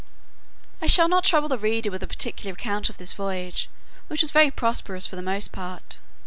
[0.81, 3.69] I shall not trouble the reader with a particular account of this voyage,
[4.07, 5.99] which was very prosperous for the most part.